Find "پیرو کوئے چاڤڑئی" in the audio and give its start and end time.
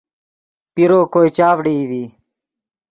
0.73-1.81